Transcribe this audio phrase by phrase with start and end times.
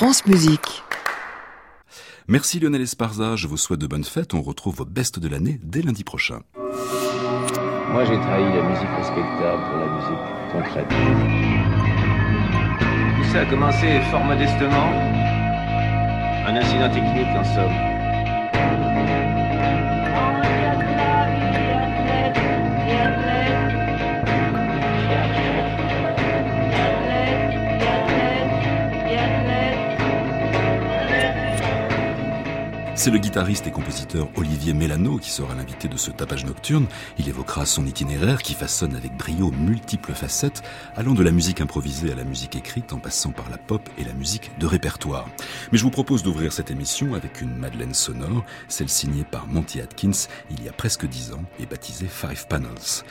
[0.00, 0.82] France Musique.
[2.26, 4.32] Merci Lionel Esparza, je vous souhaite de bonnes fêtes.
[4.32, 6.40] On retrouve vos bestes de l'année dès lundi prochain.
[6.56, 10.88] Moi j'ai trahi la musique respectable pour la musique concrète.
[13.18, 14.88] Tout ça a commencé fort modestement.
[16.46, 17.89] Un incident technique en somme.
[33.00, 36.86] C'est le guitariste et compositeur Olivier Mélano qui sera l'invité de ce tapage nocturne.
[37.18, 40.60] Il évoquera son itinéraire qui façonne avec brio multiples facettes,
[40.96, 44.04] allant de la musique improvisée à la musique écrite en passant par la pop et
[44.04, 45.30] la musique de répertoire.
[45.72, 49.80] Mais je vous propose d'ouvrir cette émission avec une Madeleine sonore, celle signée par Monty
[49.80, 53.02] Atkins il y a presque dix ans et baptisée Five Panels.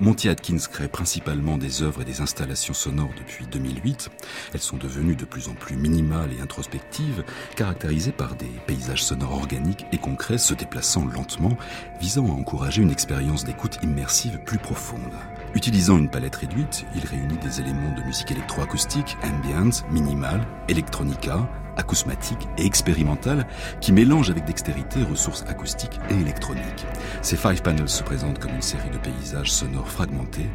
[0.00, 4.08] Monty Atkins crée principalement des œuvres et des installations sonores depuis 2008.
[4.54, 7.22] Elles sont devenues de plus en plus minimales et introspectives,
[7.54, 11.58] caractérisées par des paysages sonores organiques et concrets se déplaçant lentement,
[12.00, 15.12] visant à encourager une expérience d'écoute immersive plus profonde.
[15.54, 22.46] Utilisant une palette réduite, il réunit des éléments de musique électroacoustique, ambient, minimal, electronica, acousmatique
[22.56, 23.46] et expérimentale
[23.80, 26.86] qui mélange avec dextérité ressources acoustiques et électroniques.
[27.22, 30.48] Ces Five Panels se présentent comme une série de paysages sonores fragmentés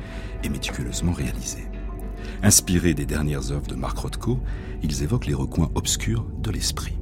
[0.43, 1.67] et méticuleusement réalisés.
[2.41, 4.39] Inspirés des dernières œuvres de Mark Rothko,
[4.81, 6.97] ils évoquent les recoins obscurs de l'esprit.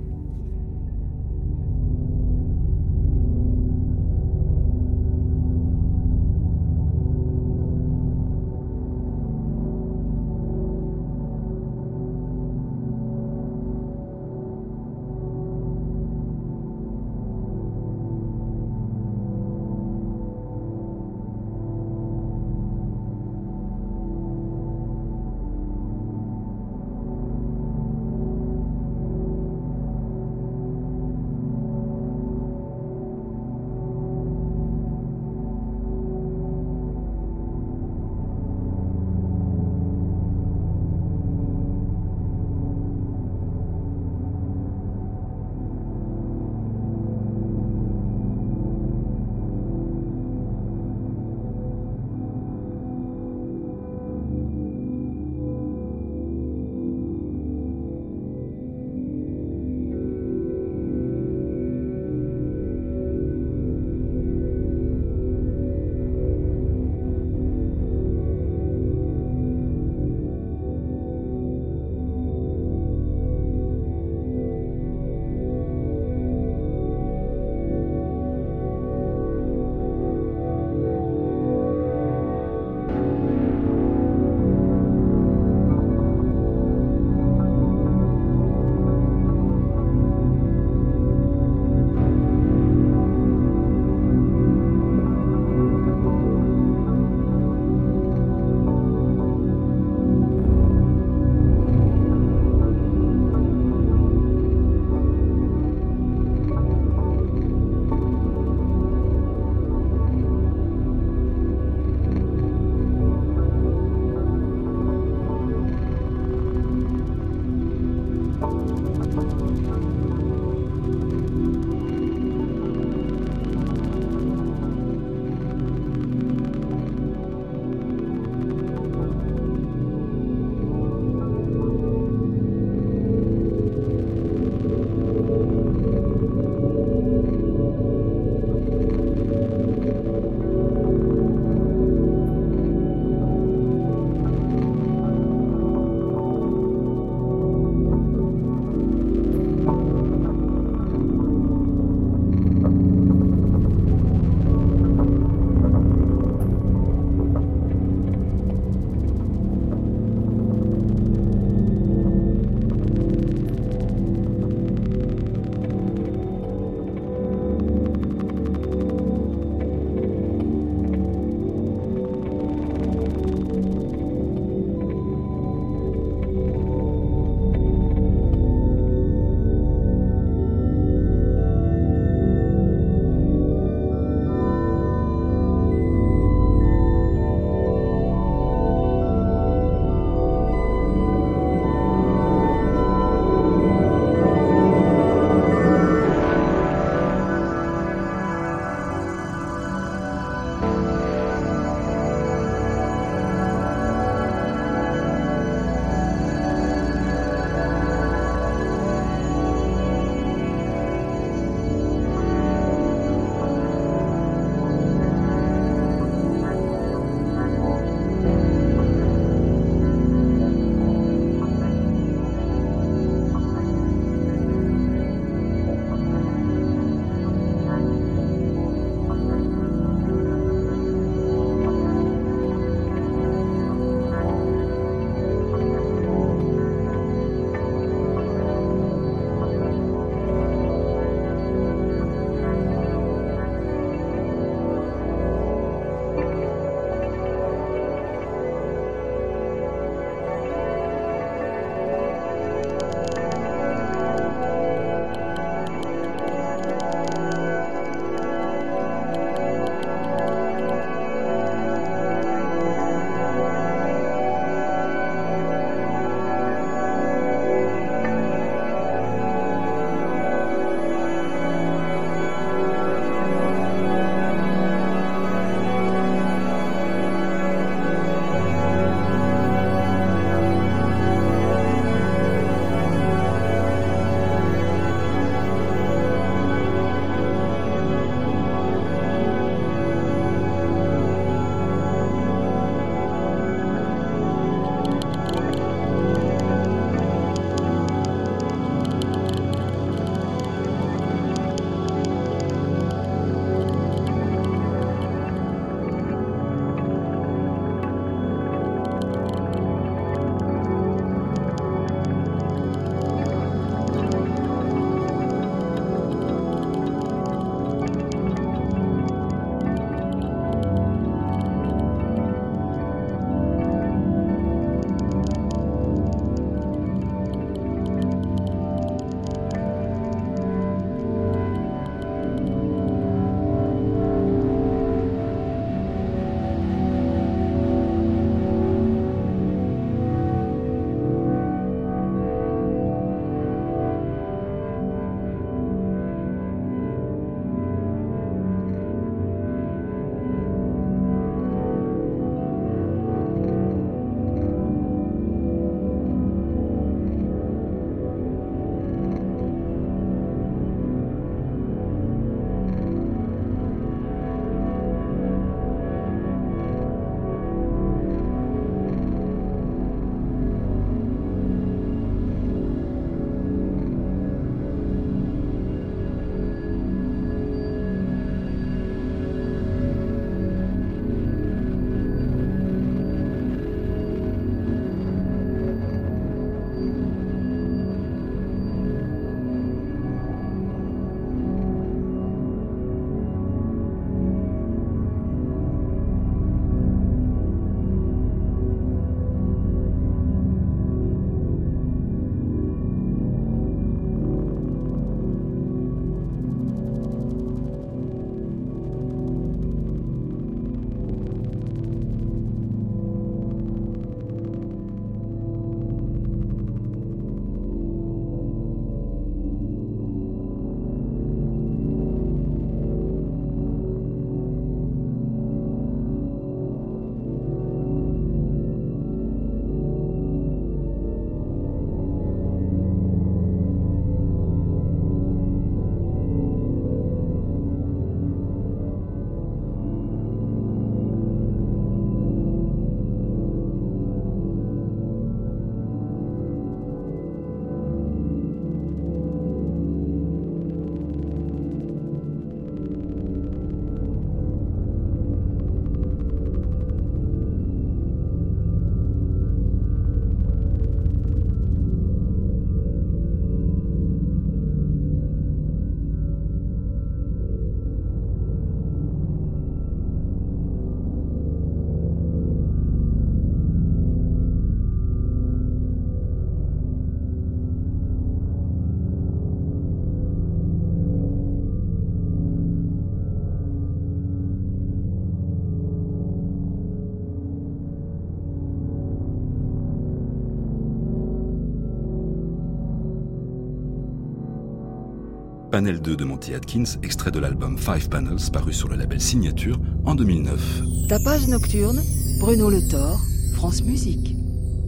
[495.84, 499.78] Panel 2 de Monty Atkins, extrait de l'album Five Panels paru sur le label Signature
[500.06, 500.82] en 2009.
[501.10, 502.02] Tapage nocturne,
[502.40, 503.20] Bruno Le Thor,
[503.54, 504.34] France Musique.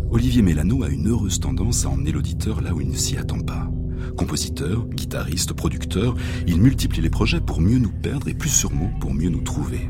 [0.10, 3.42] Olivier Mélano a une heureuse tendance à emmener l'auditeur là où il ne s'y attend
[3.42, 3.70] pas.
[4.16, 6.16] Compositeur, guitariste, producteur,
[6.48, 9.90] il multiplie les projets pour mieux nous perdre et plus sûrement pour mieux nous trouver.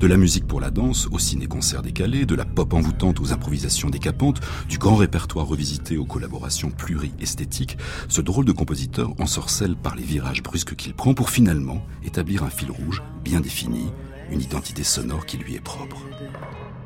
[0.00, 3.90] De la musique pour la danse au ciné-concert décalé, de la pop envoûtante aux improvisations
[3.90, 7.78] décapantes, du grand répertoire revisité aux collaborations pluri-esthétiques,
[8.08, 12.50] ce drôle de compositeur ensorcelle par les virages brusques qu'il prend pour finalement établir un
[12.50, 13.90] fil rouge bien défini,
[14.30, 15.98] une identité sonore qui lui est propre.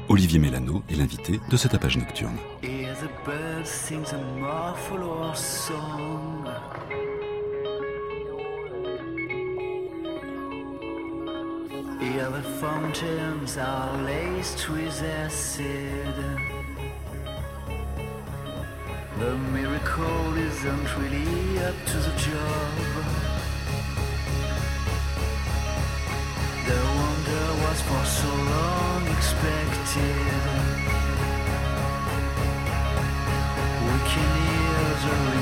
[0.08, 2.36] Olivier Mélano est l'invité de cette tapage nocturne.
[12.00, 16.14] Yeah, the fountains are laced with acid.
[19.18, 22.74] The miracle isn't really up to the job.
[26.68, 30.26] The wonder was for so long expected.
[33.86, 35.37] We can hear the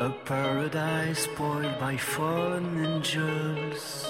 [0.00, 4.06] A paradise spoiled by fallen angels.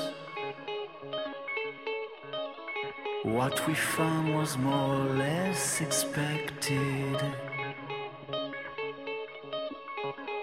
[3.23, 7.19] What we found was more or less expected.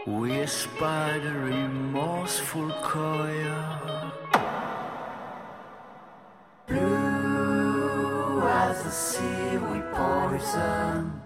[0.07, 4.11] We espied a remorseful coil.
[6.67, 11.21] Blue as the sea we poison.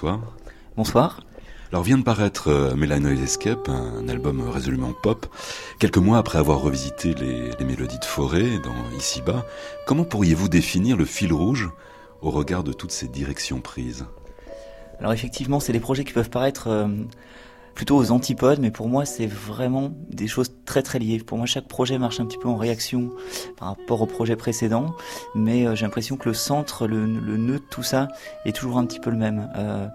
[0.00, 0.20] Bonsoir.
[0.76, 1.20] Bonsoir.
[1.72, 5.26] Alors vient de paraître euh, Melanoid Escape, un album résolument pop.
[5.78, 9.44] Quelques mois après avoir revisité les, les mélodies de forêt dans Ici-bas,
[9.86, 11.70] comment pourriez-vous définir le fil rouge
[12.22, 14.06] au regard de toutes ces directions prises?
[15.00, 16.88] Alors effectivement, c'est des projets qui peuvent paraître euh,
[17.74, 21.18] plutôt aux antipodes, mais pour moi, c'est vraiment des choses très très liées.
[21.18, 23.10] Pour moi, chaque projet marche un petit peu en réaction
[23.56, 24.94] par rapport au projet précédent,
[25.34, 28.08] mais euh, j'ai l'impression que le centre, le, nœud de tout ça
[28.44, 29.50] est toujours un petit peu le même.
[29.56, 29.86] Euh,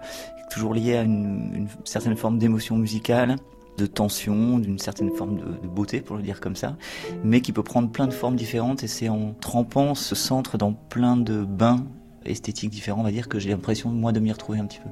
[0.50, 3.36] toujours lié à une, certaine forme d'émotion musicale,
[3.78, 6.76] de tension, d'une certaine forme de, beauté, pour le dire comme ça,
[7.24, 8.82] mais qui peut prendre plein de formes différentes.
[8.82, 11.84] Et c'est en trempant ce centre dans plein de bains
[12.24, 14.90] esthétiques différents, on va dire, que j'ai l'impression, moi, de m'y retrouver un petit peu.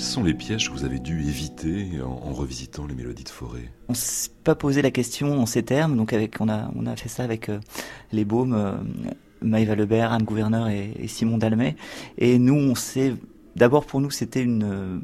[0.00, 3.70] Quels sont les pièges que vous avez dû éviter en, revisitant les mélodies de forêt?
[3.90, 6.96] On s'est pas posé la question en ces termes, donc avec on a on a
[6.96, 7.60] fait ça avec euh,
[8.10, 8.78] les baumes euh,
[9.42, 11.76] Maëva Lebert, Anne Gouverneur et, Simon Dalmet,
[12.16, 13.12] et nous on s'est
[13.56, 14.98] D'abord pour nous c'était une euh,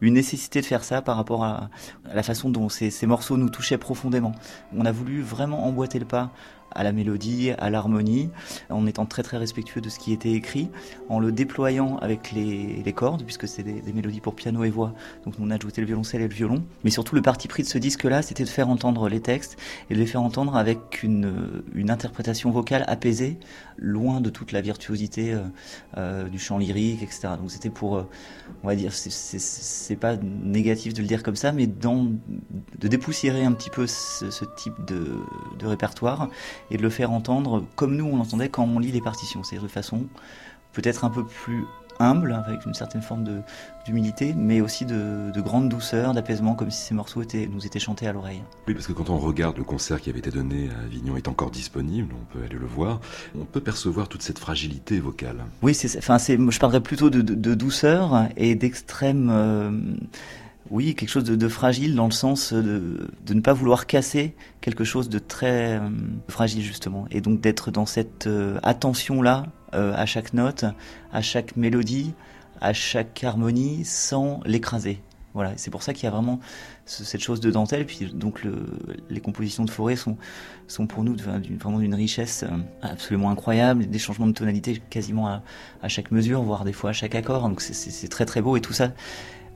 [0.00, 1.68] une nécessité de faire ça par rapport à,
[2.14, 4.32] la façon dont ces morceaux nous touchaient profondément.
[4.72, 6.30] On a voulu vraiment emboîter le pas
[6.72, 8.30] à la mélodie, à l'harmonie,
[8.68, 10.70] en étant très très respectueux de ce qui était écrit,
[11.08, 15.34] en le déployant avec les, cordes, puisque c'est des, mélodies pour piano et voix, donc
[15.40, 16.64] on a ajouté le violoncelle et le violon.
[16.84, 19.56] Mais surtout le parti pris de ce disque-là, c'était de faire entendre les textes
[19.88, 23.38] et de les faire entendre avec une, interprétation vocale apaisée,
[23.76, 25.40] loin de toute la virtuosité euh,
[25.96, 27.30] euh, du chant lyrique, etc.
[27.40, 28.08] Donc c'était pour, euh,
[28.62, 33.52] on va dire, c'est pas négatif de le dire comme ça, mais de dépoussiérer un
[33.52, 36.28] petit peu ce, type de répertoire
[36.70, 39.64] et de le faire entendre comme nous on l'entendait quand on lit les partitions, c'est-à-dire
[39.64, 40.06] de façon
[40.72, 41.64] peut-être un peu plus
[42.02, 43.42] humble, avec une certaine forme
[43.84, 47.78] d'humilité, mais aussi de, de grande douceur, d'apaisement, comme si ces morceaux étaient, nous étaient
[47.78, 48.42] chantés à l'oreille.
[48.66, 51.28] Oui, parce que quand on regarde le concert qui avait été donné à Avignon est
[51.28, 53.00] encore disponible, on peut aller le voir,
[53.38, 55.44] on peut percevoir toute cette fragilité vocale.
[55.60, 59.28] Oui, enfin, je parlerais plutôt de, de, de douceur et d'extrême...
[59.30, 59.70] Euh,
[60.70, 65.08] oui, quelque chose de, fragile dans le sens de, ne pas vouloir casser quelque chose
[65.08, 65.90] de très euh,
[66.28, 70.64] fragile justement, et donc d'être dans cette euh, attention-là euh, à chaque note,
[71.12, 72.14] à chaque mélodie,
[72.60, 75.00] à chaque harmonie, sans l'écraser.
[75.34, 76.40] Voilà, c'est pour ça qu'il y a vraiment
[76.86, 77.86] ce, cette chose de dentelle.
[77.86, 78.66] Puis donc le,
[79.08, 80.16] les compositions de Forêt sont
[80.88, 82.44] pour nous vraiment d'une richesse
[82.82, 85.42] absolument incroyable, des changements de tonalité quasiment à,
[85.82, 87.48] à chaque mesure, voire des fois à chaque accord.
[87.48, 88.92] Donc c'est très très beau et tout ça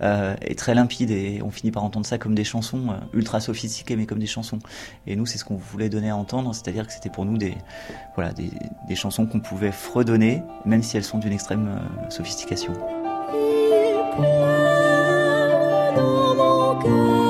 [0.03, 3.41] euh, est très limpide et on finit par entendre ça comme des chansons euh, ultra
[3.41, 4.59] sophistiquées mais comme des chansons.
[5.07, 7.55] Et nous c'est ce qu'on voulait donner à entendre, c'est-à-dire que c'était pour nous des
[8.15, 8.51] voilà des,
[8.89, 12.73] des chansons qu'on pouvait fredonner même si elles sont d'une extrême euh, sophistication.
[13.33, 17.24] Il pleure dans mon cœur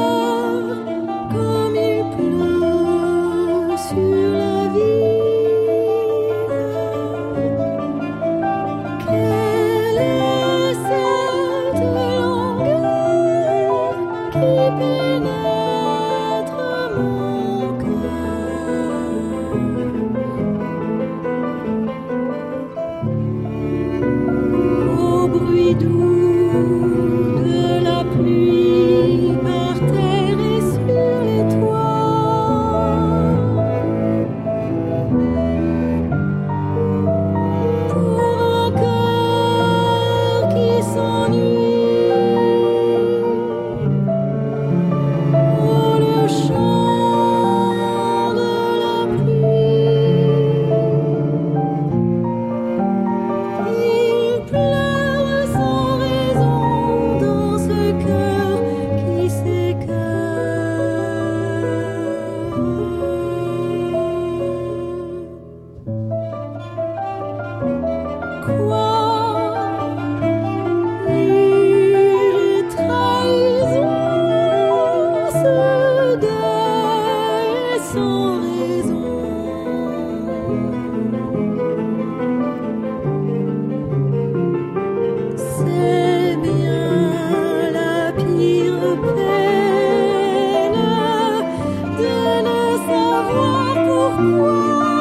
[93.33, 94.94] 我不会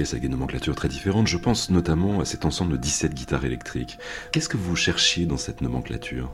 [0.00, 1.26] avec des nomenclatures très différentes.
[1.26, 3.98] Je pense notamment à cet ensemble de 17 guitares électriques.
[4.32, 6.32] Qu'est-ce que vous cherchiez dans cette nomenclature?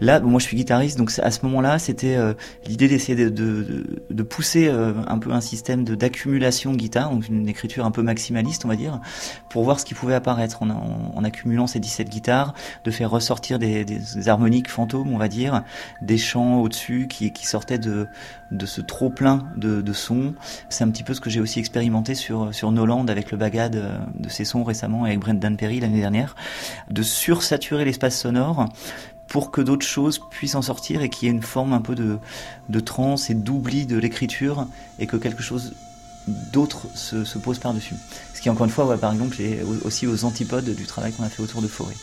[0.00, 2.34] Là, bon, moi je suis guitariste, donc à ce moment-là, c'était euh,
[2.66, 7.28] l'idée d'essayer de, de, de- pousser euh, un peu un système d'accumulation de guitares, donc
[7.28, 9.00] une écriture un peu maximaliste, on va dire,
[9.50, 13.10] pour voir ce qui pouvait apparaître en, en- en accumulant ces 17 guitares, de faire
[13.10, 15.62] ressortir des, des harmoniques fantômes, on va dire,
[16.00, 18.08] des chants au-dessus qui, qui sortaient de,
[18.50, 20.34] de ce trop plein de, de sons.
[20.68, 23.76] C'est un petit peu ce que j'ai aussi expérimenté sur, sur Noland avec le bagad
[23.76, 26.34] euh, de ses sons récemment avec Brendan Perry l'année dernière,
[26.90, 28.66] de sursaturer l'espace sonore
[29.32, 31.94] pour que d'autres choses puissent en sortir et qu'il y ait une forme un peu
[31.94, 32.18] de,
[32.68, 34.66] de transe et d'oubli de l'écriture
[34.98, 35.72] et que quelque chose
[36.52, 37.94] d'autre se, se pose par-dessus.
[38.34, 41.24] Ce qui, encore une fois, par exemple, est au- aussi aux antipodes du travail qu'on
[41.24, 41.94] a fait autour de Forêt.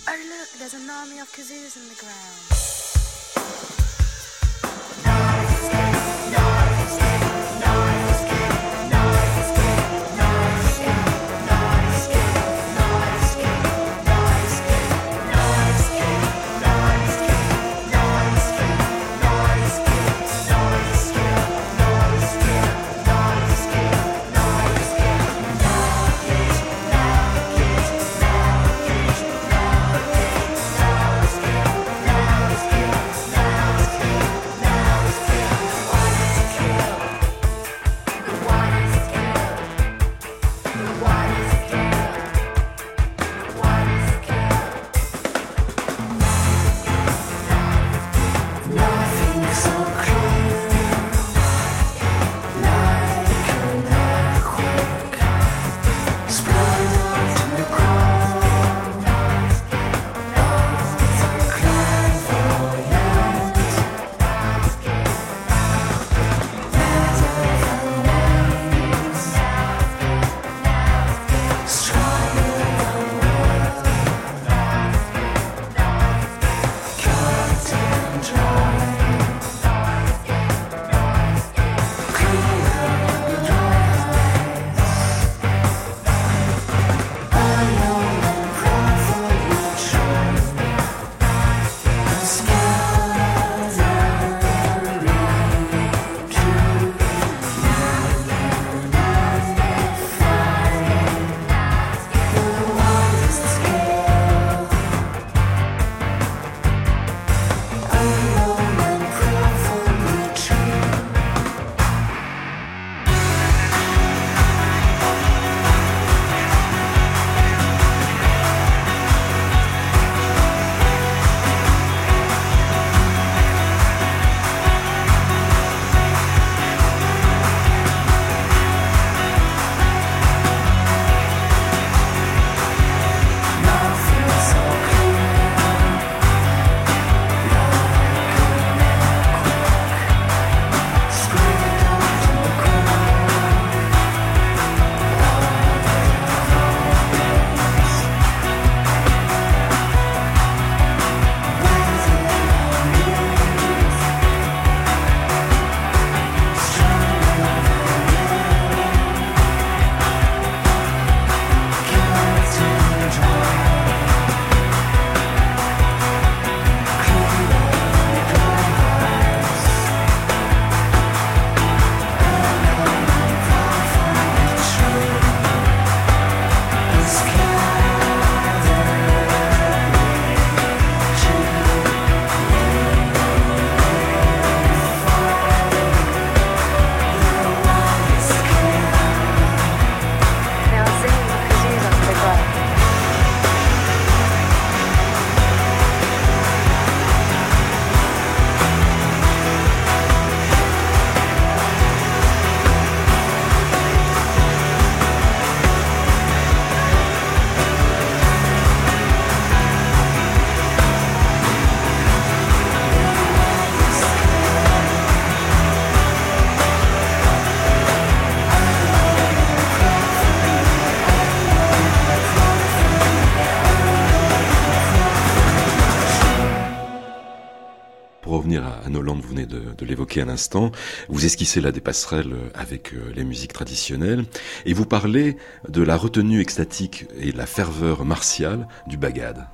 [230.10, 230.72] De, de l'évoquer à l'instant.
[231.08, 234.26] Vous esquissez là des passerelles avec les musiques traditionnelles
[234.66, 239.48] et vous parlez de la retenue extatique et la ferveur martiale du bagad.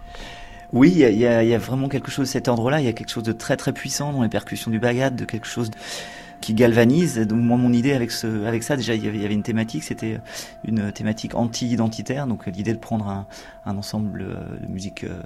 [0.73, 2.81] Oui, il y, y a, vraiment quelque chose de cet ordre-là.
[2.81, 5.25] Il y a quelque chose de très très puissant dans les percussions du bagad, de
[5.25, 5.71] quelque chose
[6.41, 7.17] qui galvanise.
[7.19, 10.19] Donc moi, mon idée avec ça, déjà, il y avait, une thématique, c'était
[10.63, 12.27] une thématique anti-identitaire.
[12.27, 13.25] Donc l'idée de prendre un,
[13.77, 15.19] ensemble euh, de musique euh,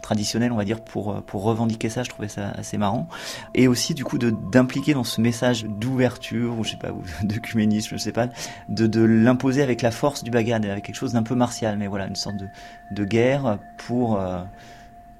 [0.00, 3.08] traditionnelle, on va dire, pour revendiquer ça, je trouvais ça assez marrant.
[3.54, 6.90] Et aussi, du coup, d'impliquer dans ce message d'ouverture ou je sais pas,
[7.22, 8.28] d'œcuménisme, je sais pas,
[8.68, 12.06] de l'imposer avec la force du bagad, avec quelque chose d'un peu martial, mais voilà,
[12.06, 12.48] une sorte de
[12.92, 14.42] de guerre pour euh,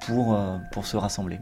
[0.01, 0.39] pour
[0.71, 1.41] pour se rassembler.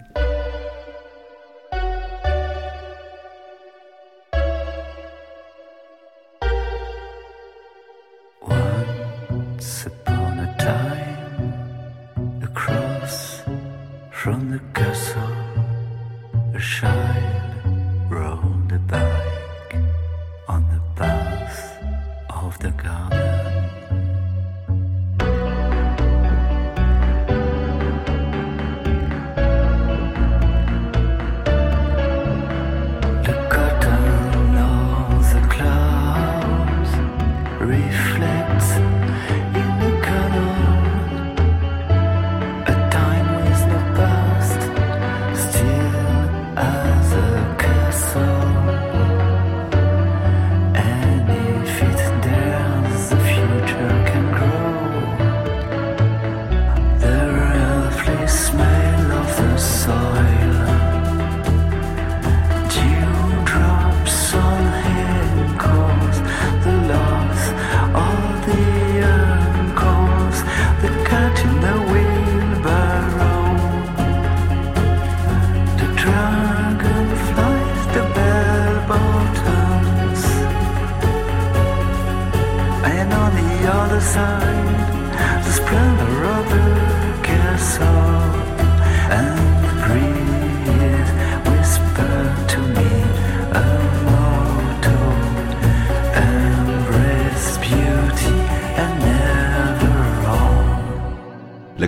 [83.90, 87.99] other side, the splendor of the castle.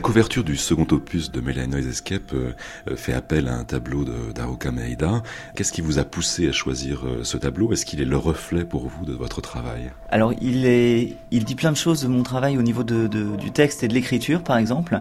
[0.00, 2.54] Couverture du second opus de Melanie Noise Escape euh,
[2.88, 5.22] euh, fait appel à un tableau d'Aruka Meida.
[5.54, 7.72] Qu'est-ce qui vous a poussé à choisir euh, ce tableau?
[7.72, 9.90] Est-ce qu'il est le reflet pour vous de votre travail?
[10.08, 13.82] Alors, il est, il dit plein de choses de mon travail au niveau du texte
[13.82, 15.00] et de l'écriture, par exemple.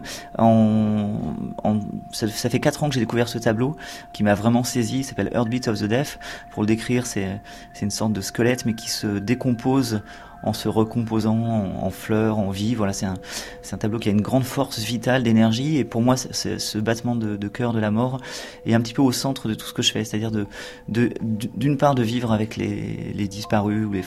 [2.12, 3.76] Ça, ça, fait quatre ans que j'ai découvert ce tableau
[4.12, 4.98] qui m'a vraiment saisi.
[4.98, 6.18] Il s'appelle Heartbeat of the Deaf.
[6.50, 7.40] Pour le décrire, c'est
[7.80, 10.02] une sorte de squelette, mais qui se décompose
[10.42, 12.74] en se recomposant en, fleurs, en vie.
[12.74, 13.14] Voilà, c'est un,
[13.72, 15.78] un tableau qui a une grande force vitale, d'énergie.
[15.78, 18.20] Et pour moi, ce battement de, de cœur de la mort
[18.66, 20.04] est un petit peu au centre de tout ce que je fais.
[20.04, 20.46] C'est-à-dire de,
[20.88, 24.04] de, d'une part de vivre avec les, les disparus ou les,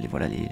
[0.00, 0.48] les voilà les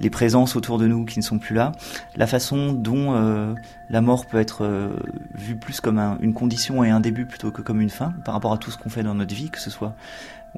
[0.00, 1.72] les présences autour de nous qui ne sont plus là,
[2.16, 3.54] la façon dont euh,
[3.90, 4.96] la mort peut être euh,
[5.34, 8.34] vue plus comme un, une condition et un début plutôt que comme une fin par
[8.34, 9.94] rapport à tout ce qu'on fait dans notre vie, que ce soit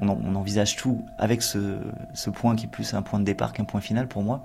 [0.01, 1.79] on, envisage tout avec ce,
[2.33, 4.43] point qui est plus un point de départ qu'un point final pour moi,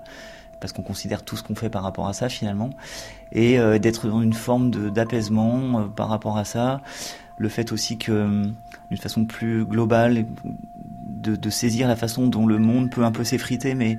[0.59, 2.69] parce qu'on considère tout ce qu'on fait par rapport à ça finalement,
[3.31, 6.81] et euh, d'être dans une forme d'apaisement euh, par rapport à ça.
[7.37, 8.45] Le fait aussi que, euh,
[8.89, 10.25] d'une façon plus globale,
[10.75, 13.97] de, saisir la façon dont le monde peut un peu s'effriter, mais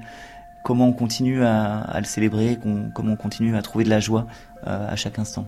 [0.62, 2.58] comment on continue à, le célébrer,
[2.92, 4.26] comment on continue à trouver de la joie
[4.66, 5.46] à chaque instant.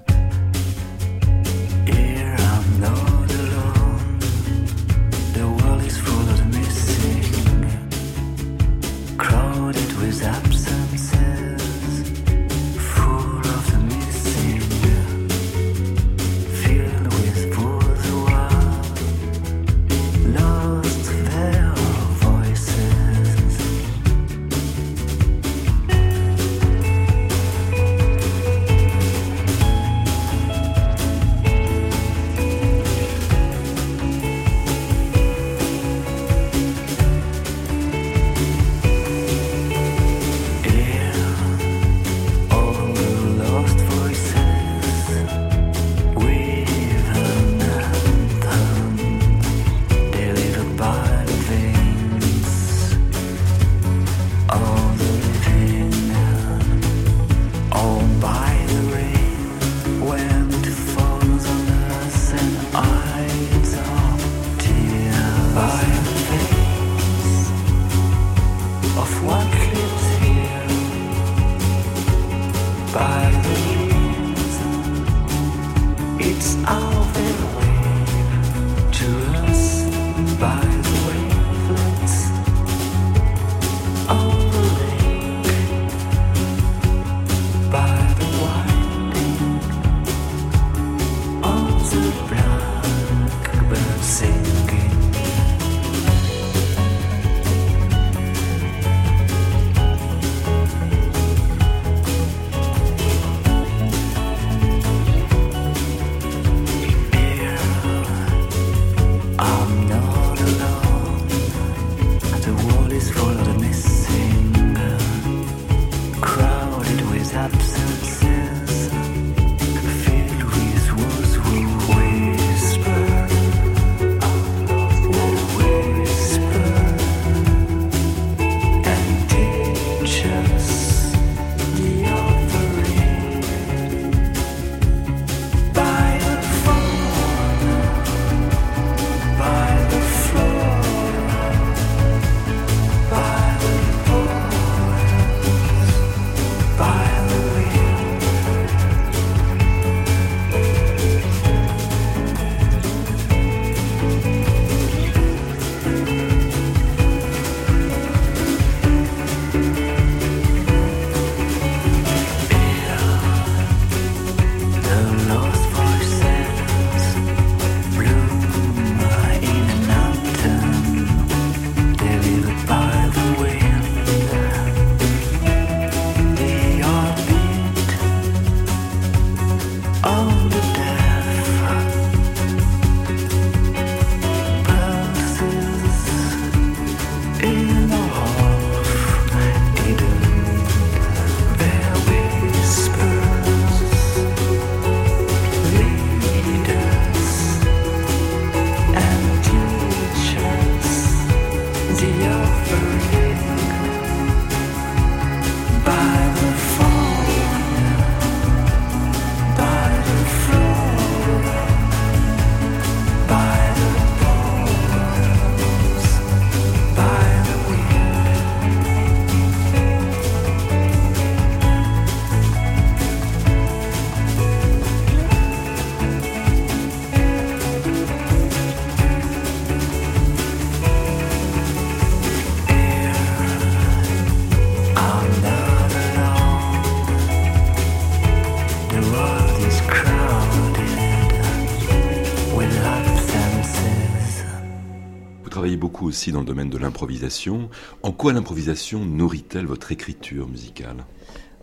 [245.56, 247.70] Travaillé beaucoup aussi dans le domaine de l'improvisation.
[248.02, 251.06] En quoi l'improvisation nourrit-elle votre écriture musicale?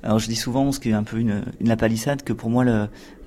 [0.01, 2.65] Alors je dis souvent, ce qui est un peu une, une lapalissade, que pour moi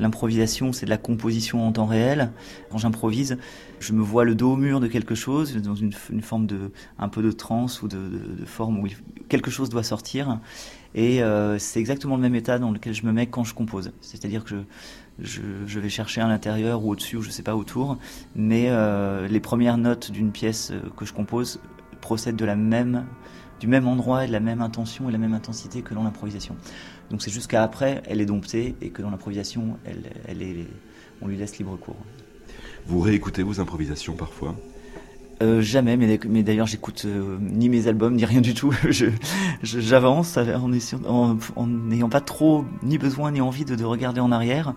[0.00, 2.32] l'improvisation c'est de la composition en temps réel.
[2.68, 3.38] Quand j'improvise,
[3.78, 7.08] je me vois le dos au mur de quelque chose, dans une, forme de un
[7.08, 7.98] peu de transe ou de
[8.44, 8.88] forme où
[9.28, 10.40] quelque chose doit sortir.
[10.96, 13.92] Et euh, c'est exactement le même état dans lequel je me mets quand je compose.
[14.00, 14.56] C'est-à-dire que je,
[15.18, 17.98] je, vais chercher à l'intérieur ou au-dessus ou je sais pas autour,
[18.34, 21.60] mais euh, les premières notes d'une pièce que je compose
[22.00, 23.06] procèdent de la même
[23.58, 26.02] du même endroit et de la même intention et de la même intensité que dans
[26.02, 26.56] l'improvisation.
[27.10, 30.66] Donc c'est jusqu'à après, elle est domptée et que dans l'improvisation, elle, elle est,
[31.22, 31.96] on lui laisse libre cours.
[32.86, 34.54] Vous réécoutez vos improvisations parfois?
[35.42, 38.72] Euh, jamais, mais, d'ailleurs j'écoute euh, ni mes albums ni rien du tout.
[39.62, 40.38] J'avance
[41.06, 44.74] en n'ayant pas trop ni besoin ni envie de, de regarder en arrière.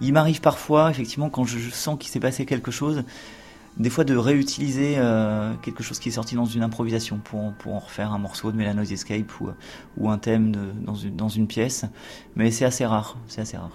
[0.00, 3.04] Il m'arrive parfois, effectivement, quand je sens qu'il s'est passé quelque chose,
[3.76, 7.74] des fois de réutiliser euh, quelque chose qui est sorti dans une improvisation pour, pour
[7.74, 9.32] en refaire un morceau de Melanoise Escape
[9.96, 11.84] ou, un thème dans, une, dans une pièce.
[12.36, 13.72] Mais c'est assez rare, c'est assez rare.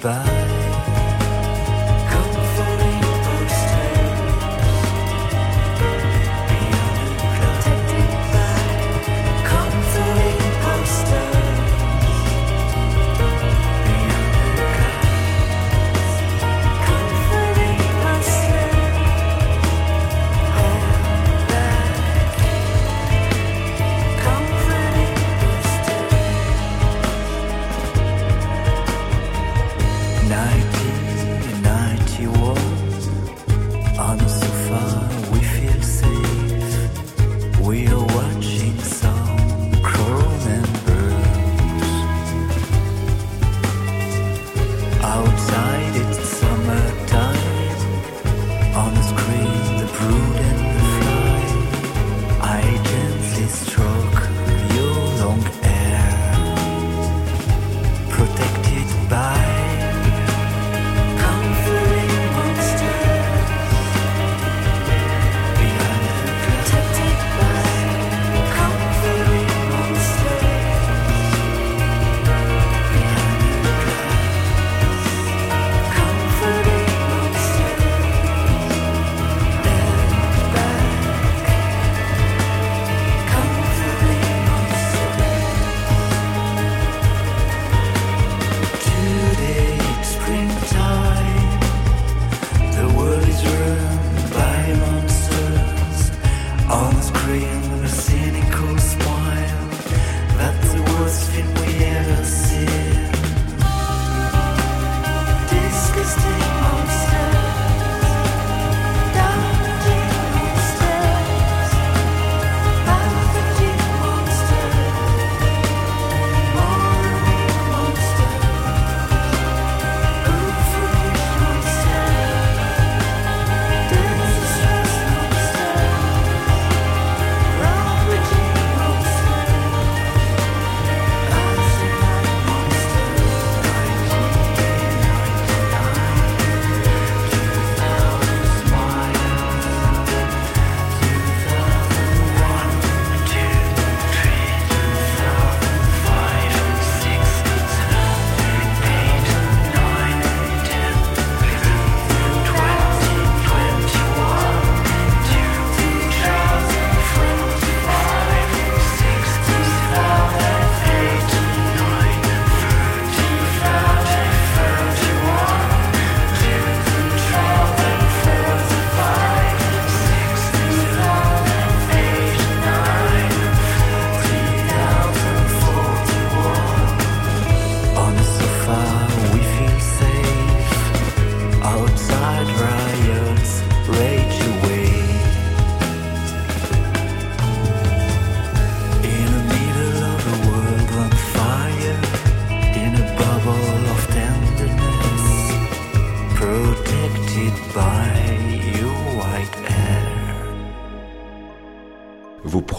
[0.00, 0.39] Bye.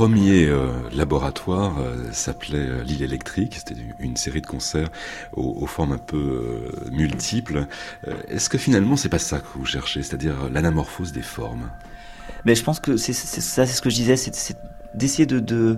[0.02, 4.90] Vos premiers euh, laboratoires euh, s'appelaient euh, l'île électrique, c'était une série de concerts
[5.32, 7.68] aux, formes un peu multiples.
[8.28, 11.70] Est-ce que finalement c'est pas ça que vous cherchez, c'est-à-dire l'anamorphose des formes?
[12.46, 14.58] Mais je pense que c'est ça, c'est ce que je disais, c'est
[14.96, 15.78] d'essayer de, de,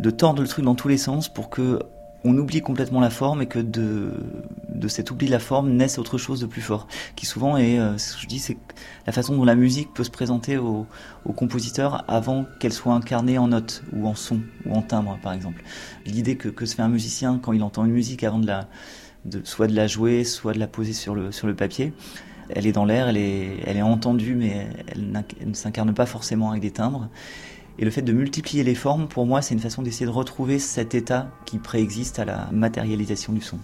[0.00, 1.78] de tordre le truc dans tous les sens pour que
[2.24, 4.12] on oublie complètement la forme et que de,
[4.78, 7.78] de cet oubli de la forme naisse autre chose de plus fort, qui souvent est,
[7.78, 8.56] euh, ce que je dis, c'est
[9.06, 10.86] la façon dont la musique peut se présenter au,
[11.24, 15.32] au compositeur avant qu'elle soit incarnée en notes ou en son ou en timbre, par
[15.32, 15.62] exemple.
[16.04, 18.68] L'idée que, que se fait un musicien quand il entend une musique avant de la,
[19.24, 21.92] de, soit de la jouer, soit de la poser sur le, sur le papier,
[22.50, 26.06] elle est dans l'air, elle est, elle est entendue, mais elle, elle ne s'incarne pas
[26.06, 27.08] forcément avec des timbres.
[27.78, 30.58] Et le fait de multiplier les formes, pour moi, c'est une façon d'essayer de retrouver
[30.58, 33.58] cet état qui préexiste à la matérialisation du son.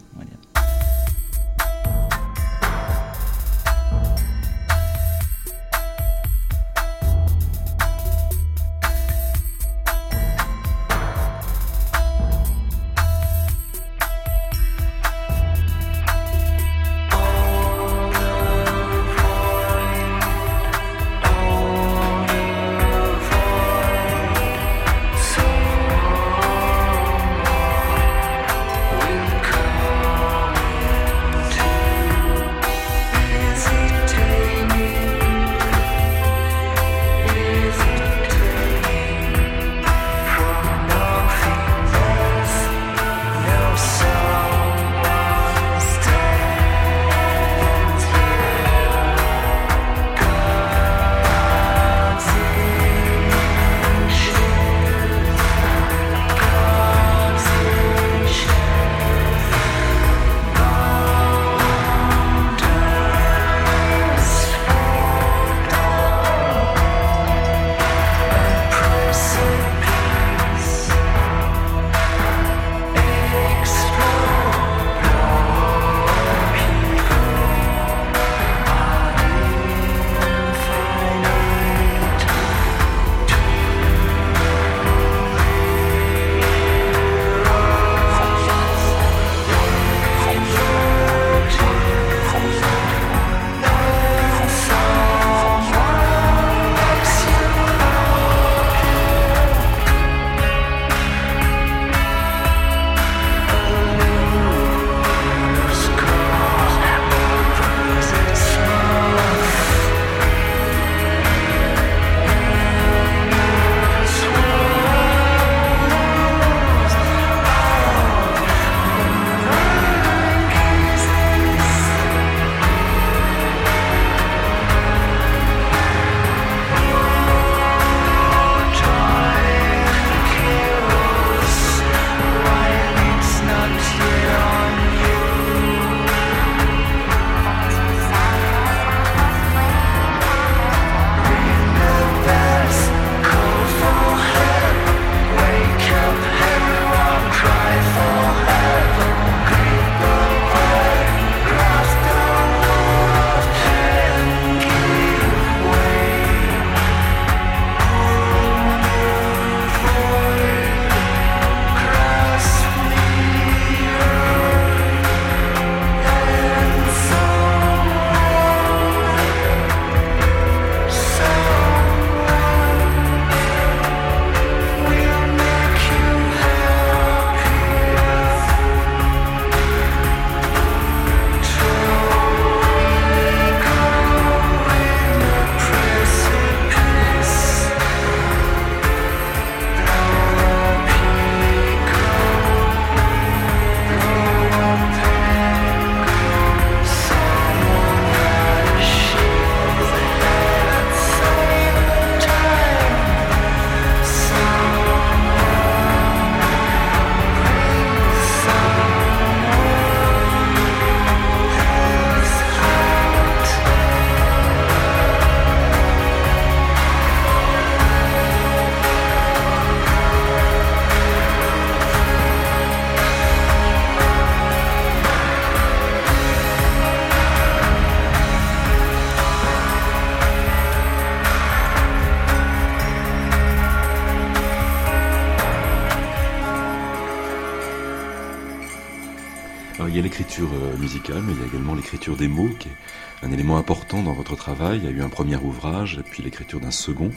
[242.02, 244.80] L'écriture des mots, qui est un élément important dans votre travail.
[244.82, 247.12] Il y a eu un premier ouvrage, et puis l'écriture d'un second.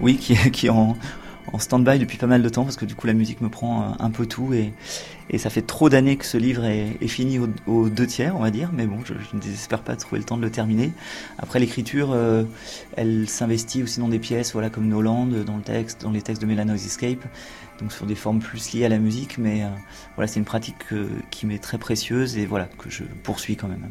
[0.00, 0.98] Oui, qui, qui en,
[1.50, 3.82] en stand-by depuis pas mal de temps parce que du coup la musique me prend
[3.82, 4.74] euh, un peu tout et,
[5.30, 8.40] et ça fait trop d'années que ce livre est, est fini aux, deux tiers, on
[8.40, 8.70] va dire.
[8.74, 10.92] Mais bon, je, ne désespère pas de trouver le temps de le terminer.
[11.38, 12.44] Après l'écriture, euh,
[12.96, 16.42] elle s'investit aussi dans des pièces, voilà, comme Noland, dans le texte, dans les textes
[16.42, 17.24] de Melanoise Escape,
[17.78, 19.38] donc sur des formes plus liées à la musique.
[19.38, 19.68] Mais euh,
[20.16, 20.76] voilà, c'est une pratique
[21.30, 23.88] qui m'est très précieuse et voilà que je poursuis quand même.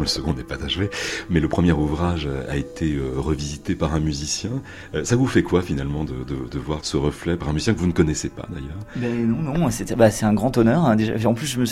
[0.00, 0.90] Le second n'est pas achevé,
[1.28, 4.50] mais le premier ouvrage a été euh, revisité par un musicien.
[4.94, 7.86] Euh, ça vous fait quoi finalement de, voir ce reflet par un musicien que vous
[7.86, 8.78] ne connaissez pas d'ailleurs?
[8.96, 10.84] Ben non, non, bah, c'est un grand honneur.
[10.84, 10.96] hein.
[11.24, 11.64] En plus, je me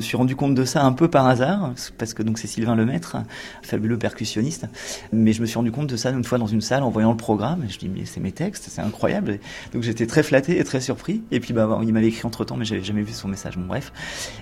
[0.00, 3.16] suis, rendu compte de ça un peu par hasard, parce que donc c'est Sylvain Lemaître,
[3.62, 4.66] fabuleux percussionniste.
[5.12, 7.10] Mais je me suis rendu compte de ça une fois dans une salle en voyant
[7.10, 7.64] le programme.
[7.68, 9.38] Je dis mais c'est mes textes, c'est incroyable.
[9.72, 11.22] Donc j'étais très flatté et très surpris.
[11.30, 13.56] Et puis bah bon, il m'avait écrit entre temps, mais j'avais jamais vu son message.
[13.56, 13.92] Bon bref.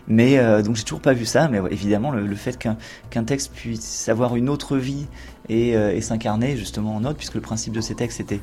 [0.09, 1.49] Mais euh, donc j'ai toujours pas vu ça.
[1.49, 2.76] Mais évidemment le, le fait qu'un
[3.11, 5.07] qu'un texte puisse avoir une autre vie
[5.49, 8.41] et, euh, et s'incarner justement en notes, puisque le principe de ces textes était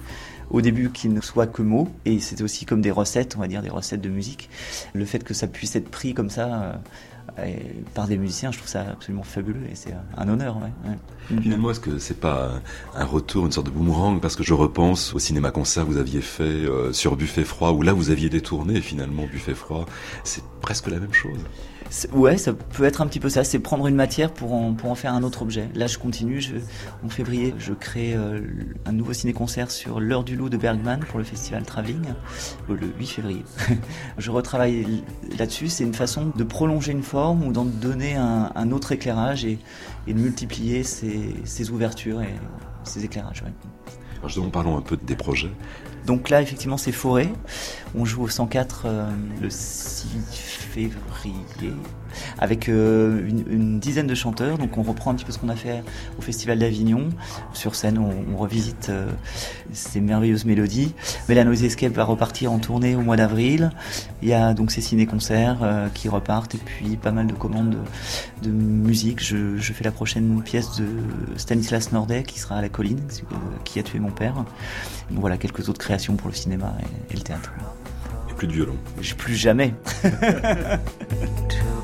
[0.49, 3.47] au début qu'ils ne soient que mots, et c'était aussi comme des recettes, on va
[3.47, 4.49] dire des recettes de musique.
[4.93, 6.79] Le fait que ça puisse être pris comme ça
[7.39, 7.53] euh,
[7.93, 10.57] par des musiciens, je trouve ça absolument fabuleux et c'est un honneur.
[11.41, 12.51] Finalement, est-ce que c'est pas
[12.95, 14.19] un un retour, une sorte de boomerang?
[14.19, 17.81] Parce que je repense au cinéma-concert que vous aviez fait euh, sur Buffet Froid, où
[17.81, 19.86] là vous aviez détourné finalement Buffet Froid.
[20.23, 21.39] C'est presque la même chose.
[22.11, 24.89] Ouais, ça peut être un petit peu ça, c'est prendre une matière pour en, pour
[24.89, 25.69] en faire un autre objet.
[25.75, 26.41] Là, je continue,
[27.03, 28.41] en février, je crée euh,
[28.85, 32.05] un nouveau ciné-concert sur L'heure du loup de Bergman pour le festival Travelling,
[32.69, 33.43] euh, le 8 février.
[34.17, 35.03] je retravaille
[35.37, 39.59] là-dessus, c'est une façon de prolonger une forme ou d'en donner un, autre éclairage et,
[40.07, 42.33] de multiplier ces, ces ouvertures et
[42.83, 43.43] ces éclairages.
[44.51, 45.51] Parlons un peu des projets.
[46.05, 47.30] Donc là, effectivement, c'est Forêt.
[47.95, 49.09] On joue au 104 euh,
[49.41, 50.93] le 6 février
[52.38, 54.57] avec euh, une, dizaine de chanteurs.
[54.57, 55.84] Donc on reprend un petit peu ce qu'on a fait
[56.17, 57.09] au Festival d'Avignon.
[57.53, 59.09] Sur scène, on, revisite euh,
[59.71, 60.93] ces merveilleuses mélodies.
[61.30, 63.71] Mélanoise Escape va repartir en tournée au mois d'avril.
[64.21, 67.78] Il y a donc ces ciné-concerts qui repartent et puis pas mal de commandes
[68.41, 69.24] de, musique.
[69.24, 70.88] Je, je fais la prochaine pièce de
[71.38, 73.01] Stanislas Nordet qui sera à la colline,
[73.63, 74.36] qui a tué mon père.
[74.36, 77.51] Donc voilà quelques autres créations pour le cinéma et, et le théâtre.
[78.30, 78.76] Et plus de violon.
[79.01, 79.74] J'ai plus jamais.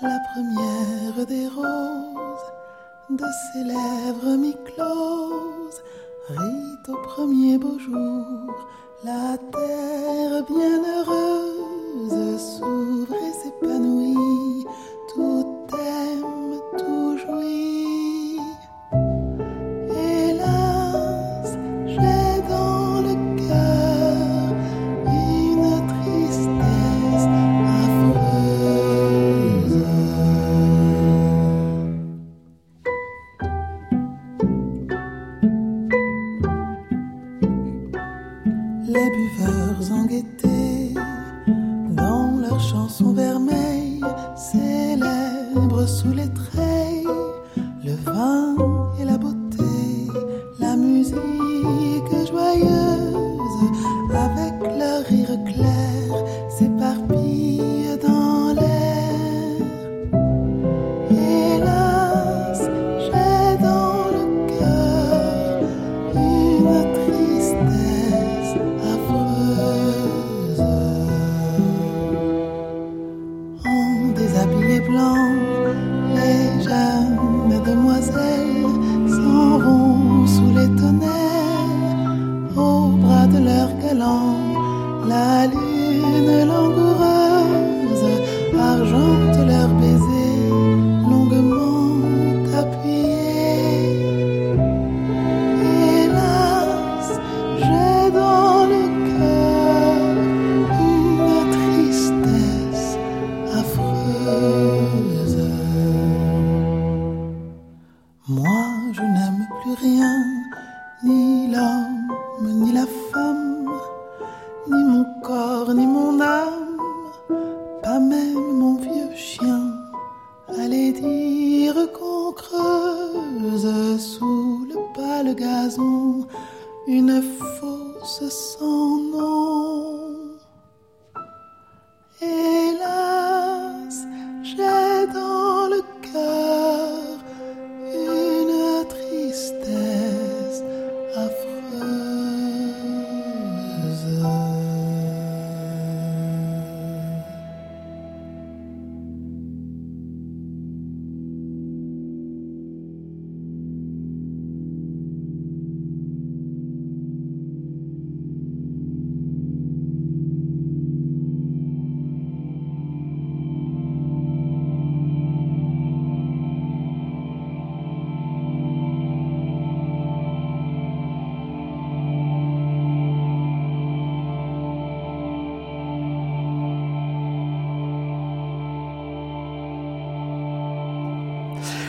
[0.00, 2.52] la première des roses
[3.10, 5.82] de ses lèvres mi-closes
[6.28, 8.54] rit au premier beau jour.
[9.04, 10.82] La terre bien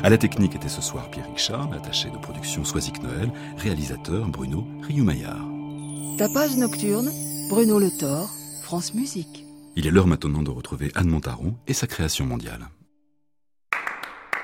[0.08, 4.66] À la technique était ce soir Pierre Richard, attaché de production Soisic Noël, réalisateur Bruno
[4.84, 5.46] Rioux-Maillard.
[6.18, 7.12] Tapage nocturne,
[7.50, 8.30] Bruno Lethor,
[8.64, 9.44] France Musique.
[9.76, 12.70] Il est l'heure maintenant de retrouver Anne Montaron et sa création mondiale.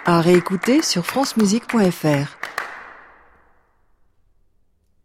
[0.03, 2.43] À réécouter sur francemusique.fr.